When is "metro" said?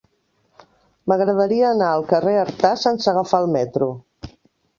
3.59-3.93